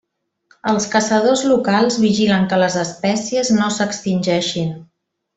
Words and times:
Els 0.69 0.85
caçadors 0.93 1.43
locals 1.49 1.99
vigilen 2.05 2.47
que 2.53 2.59
les 2.63 2.77
espècies 2.87 3.51
no 3.59 3.67
s'extingeixin. 3.75 4.73